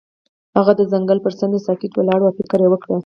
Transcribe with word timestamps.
هغه 0.57 0.73
د 0.79 0.81
ځنګل 0.91 1.19
پر 1.23 1.33
څنډه 1.39 1.59
ساکت 1.67 1.91
ولاړ 1.95 2.19
او 2.25 2.31
فکر 2.39 2.59
وکړ. 2.69 2.91